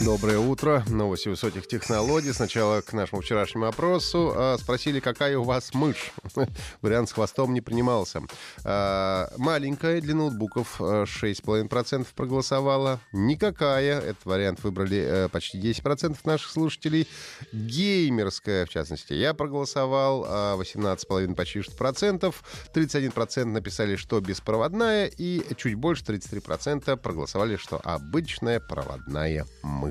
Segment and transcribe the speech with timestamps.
[0.00, 0.84] Доброе утро.
[0.88, 2.32] Новости высоких технологий.
[2.32, 4.32] Сначала к нашему вчерашнему опросу.
[4.32, 6.12] А, спросили, какая у вас мышь.
[6.82, 8.22] Вариант с хвостом не принимался.
[8.64, 13.00] А, маленькая для ноутбуков 6,5% проголосовала.
[13.10, 13.98] Никакая.
[13.98, 17.08] Этот вариант выбрали э, почти 10% наших слушателей.
[17.52, 20.24] Геймерская, в частности, я проголосовал.
[20.60, 22.44] 18,5% почти что процентов.
[22.72, 25.06] 31% написали, что беспроводная.
[25.06, 29.87] И чуть больше, 33% проголосовали, что обычная проводная мышь.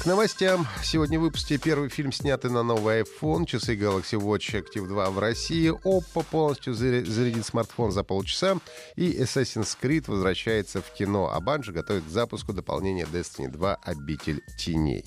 [0.00, 0.66] К новостям.
[0.82, 5.18] Сегодня в выпуске первый фильм, снятый на новый iPhone, часы Galaxy Watch Active 2 в
[5.18, 5.70] России.
[5.84, 8.58] Oppo полностью зарядит смартфон за полчаса.
[8.96, 11.30] И Assassin's Creed возвращается в кино.
[11.30, 15.04] А Bungie готовит к запуску дополнения Destiny 2 «Обитель теней».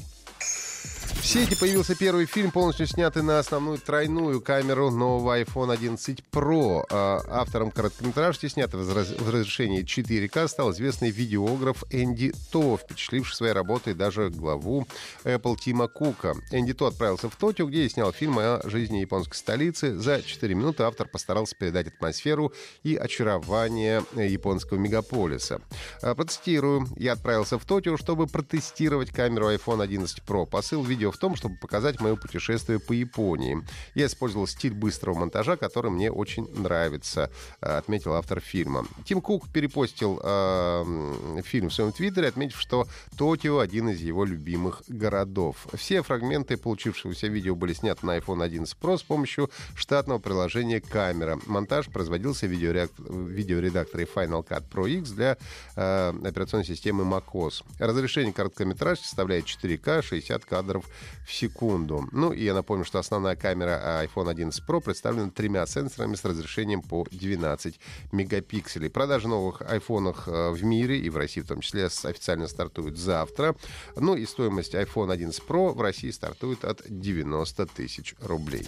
[1.24, 6.84] В сети появился первый фильм, полностью снятый на основную тройную камеру нового iPhone 11 Pro.
[6.92, 13.94] А, автором короткометражки, снятый в разрешении 4К, стал известный видеограф Энди То, впечатливший своей работой
[13.94, 14.86] даже главу
[15.24, 16.36] Apple Тима Кука.
[16.52, 19.98] Энди То отправился в Токио, где и снял фильм о жизни японской столицы.
[19.98, 22.52] За 4 минуты автор постарался передать атмосферу
[22.84, 25.62] и очарование японского мегаполиса.
[26.02, 26.86] А, процитирую.
[26.98, 30.46] «Я отправился в Токио, чтобы протестировать камеру iPhone 11 Pro.
[30.46, 33.64] Посыл видео в том, чтобы показать мое путешествие по Японии.
[33.96, 37.30] Я использовал стиль быстрого монтажа, который мне очень нравится,
[37.62, 38.86] э, отметил автор фильма.
[39.06, 44.84] Тим Кук перепостил э, фильм в своем твиттере, отметив, что Токио один из его любимых
[44.88, 45.68] городов.
[45.74, 51.40] Все фрагменты получившегося видео были сняты на iPhone 11 Pro с помощью штатного приложения камера.
[51.46, 55.38] Монтаж производился в видеоредакторе Final Cut Pro X для
[55.76, 57.64] э, операционной системы macOS.
[57.80, 60.86] Разрешение короткометражки составляет 4К, 60 кадров
[61.26, 62.08] в секунду.
[62.12, 66.82] Ну и я напомню, что основная камера iPhone 11 Pro представлена тремя сенсорами с разрешением
[66.82, 67.80] по 12
[68.12, 68.90] мегапикселей.
[68.90, 73.56] Продажи новых айфонах э, в мире и в России в том числе официально стартуют завтра.
[73.96, 78.68] Ну и стоимость iPhone 11 Pro в России стартует от 90 тысяч рублей.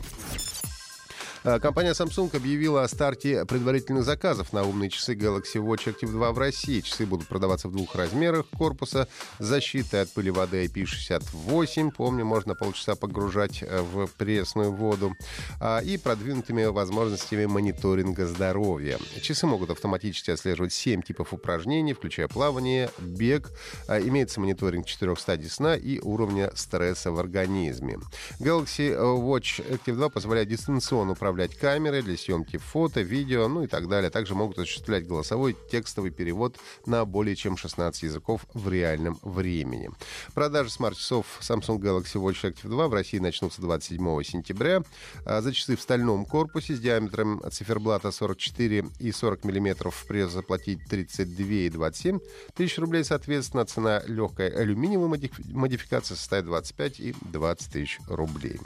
[1.48, 6.32] А, компания Samsung объявила о старте предварительных заказов на умные часы Galaxy Watch Active 2
[6.32, 6.82] в России.
[6.82, 9.08] Часы будут продаваться в двух размерах корпуса.
[9.38, 11.92] Защитой от пыли воды IP68.
[11.96, 15.14] Помню, можно полчаса погружать э, в пресную воду.
[15.60, 18.98] А, и продвинутыми возможностями мониторинга здоровья.
[19.22, 23.52] Часы могут автоматически отслеживать 7 типов упражнений, включая плавание, бег.
[23.88, 28.00] А, имеется мониторинг четырех стадий сна и уровня стресса в организме.
[28.40, 33.68] Galaxy Watch Active 2 позволяет дистанционно управлять управлять камерой для съемки фото, видео, ну и
[33.68, 34.10] так далее.
[34.10, 39.90] Также могут осуществлять голосовой текстовый перевод на более чем 16 языков в реальном времени.
[40.34, 44.82] Продажи смарт-часов Samsung Galaxy Watch Active 2 в России начнутся 27 сентября.
[45.26, 50.86] А за часы в стальном корпусе с диаметром циферблата 44 и 40 мм придется заплатить
[50.88, 52.20] 32 и 27
[52.56, 53.66] тысяч рублей, соответственно.
[53.66, 55.10] Цена легкой алюминиевой
[55.50, 58.58] модификации составит 25 и 20 тысяч рублей.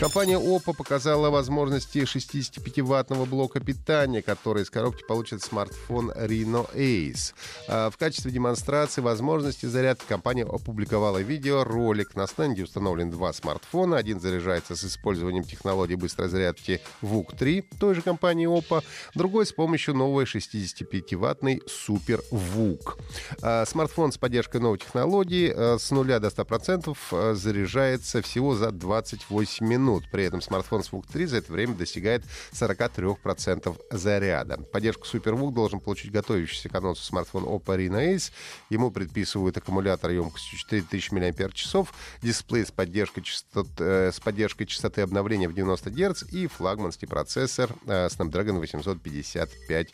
[0.00, 7.34] Компания Oppo показала возможности 65-ваттного блока питания, который из коробки получит смартфон Reno Ace.
[7.66, 12.14] А в качестве демонстрации возможности зарядки компания опубликовала видеоролик.
[12.14, 13.96] На стенде установлен два смартфона.
[13.96, 18.84] Один заряжается с использованием технологии быстрой зарядки VOOC-3 той же компании Oppo,
[19.16, 23.00] другой с помощью новой 65-ваттной Super VOOC.
[23.42, 28.70] А смартфон с поддержкой новой технологии а, с нуля до 100% а, заряжается всего за
[28.70, 29.87] 28 минут.
[30.10, 34.58] При этом смартфон с VOOC-3 за это время достигает 43% заряда.
[34.72, 38.32] Поддержку SuperVOOC должен получить готовящийся к анонсу смартфон Oppo Reno Ace.
[38.70, 41.88] Ему предписывают аккумулятор емкостью 4000 мАч,
[42.22, 47.70] дисплей с поддержкой, частот, э, с поддержкой частоты обновления в 90 Гц и флагманский процессор
[47.86, 49.88] э, Snapdragon 855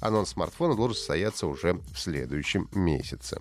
[0.00, 3.40] Анонс смартфона должен состояться уже в следующем месяце.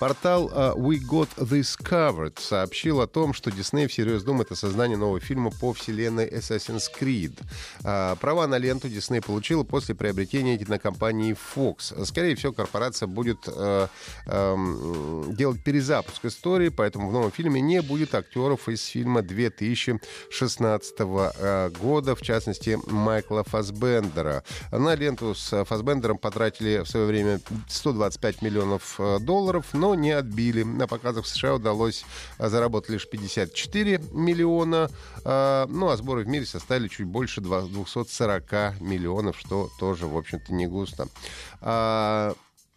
[0.00, 4.94] Портал uh, We Got This Covered сообщил о том, что Дисней всерьез думает о создании
[4.94, 7.38] нового фильма по вселенной Assassin's Creed.
[7.82, 12.06] Uh, права на ленту Дисней получила после приобретения кинокомпании Fox.
[12.06, 13.90] Скорее всего, корпорация будет uh,
[14.26, 21.78] uh, делать перезапуск истории, поэтому в новом фильме не будет актеров из фильма 2016 uh,
[21.78, 24.44] года, в частности, Майкла Фасбендера.
[24.72, 30.62] На ленту с Фасбендером потратили в свое время 125 миллионов долларов, но но не отбили.
[30.62, 32.04] На показах в США удалось
[32.38, 34.88] заработать лишь 54 миллиона,
[35.24, 40.66] ну а сборы в мире составили чуть больше 240 миллионов, что тоже, в общем-то, не
[40.66, 41.08] густо.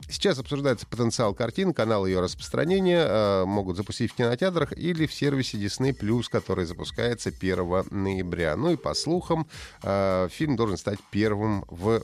[0.09, 5.57] Сейчас обсуждается потенциал картин, канал ее распространения э, могут запустить в кинотеатрах или в сервисе
[5.57, 8.57] Disney+, который запускается 1 ноября.
[8.57, 9.47] Ну и по слухам,
[9.81, 12.03] э, фильм должен стать первым в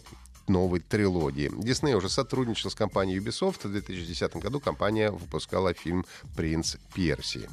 [0.50, 1.51] новой трилогии.
[1.56, 3.68] Дисней уже сотрудничал с компанией Ubisoft.
[3.68, 6.06] В 2010 году компания выпускала фильм
[6.36, 7.48] «Принц Персии».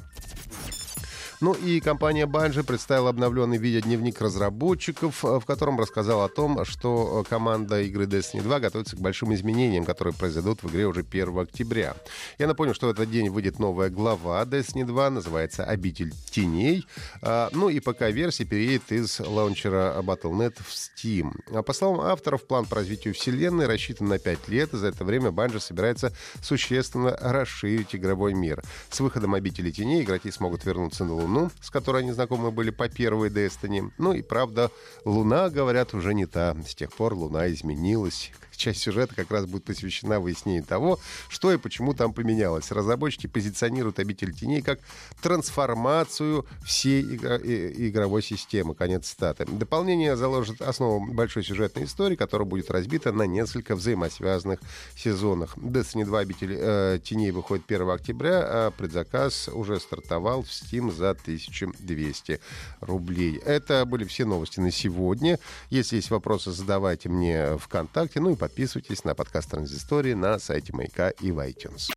[1.39, 7.23] Ну и компания Bungie представила обновленный видеодневник разработчиков, э, в котором рассказала о том, что
[7.23, 11.37] э, команда игры Destiny 2 готовится к большим изменениям, которые произойдут в игре уже 1
[11.37, 11.95] октября.
[12.39, 16.87] Я напомню, что в этот день выйдет новая глава Destiny 2, называется «Обитель теней».
[17.21, 21.33] А, ну и пока версия переедет из лаунчера Battle.net в Steam.
[21.51, 25.05] А по словам авторов, план по развитию вселенной рассчитан на 5 лет, и за это
[25.05, 28.63] время Bungie собирается существенно расширить игровой мир.
[28.89, 31.26] С выходом «Обители теней» игроки смогут вернуться на Луну,
[31.61, 33.91] с которой они знакомы были по первой Destiny.
[33.97, 34.71] Ну и правда,
[35.05, 36.55] Луна, говорят, уже не та.
[36.65, 40.99] С тех пор Луна изменилась часть сюжета как раз будет посвящена выяснению того,
[41.29, 42.71] что и почему там поменялось.
[42.71, 44.79] Разработчики позиционируют «Обитель теней» как
[45.21, 48.75] трансформацию всей игро- игровой системы.
[48.75, 49.45] Конец статы.
[49.45, 54.59] Дополнение заложит основу большой сюжетной истории, которая будет разбита на несколько взаимосвязанных
[54.95, 55.57] сезонах.
[55.57, 61.11] Destiny 2 «Обитель э, теней» выходит 1 октября, а предзаказ уже стартовал в Steam за
[61.11, 62.39] 1200
[62.81, 63.37] рублей.
[63.37, 65.39] Это были все новости на сегодня.
[65.69, 68.19] Если есть вопросы, задавайте мне ВКонтакте.
[68.19, 71.91] Ну и подписывайтесь на подкаст Транзистории на сайте Маяка и в iTunes.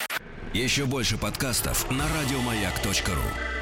[0.52, 3.59] Еще больше подкастов на радиомаяк.ру